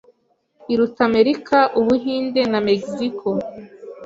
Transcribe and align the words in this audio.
Iruta 0.71 1.01
America, 1.09 1.57
Ubuhinde, 1.79 2.41
na 2.51 2.59
Mexico 2.67 3.27